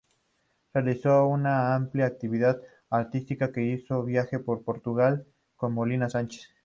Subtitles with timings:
[0.73, 2.59] Realizó una amplísima actividad
[2.89, 6.49] artística e hizo un viaje por Portugal con Molina Sánchez.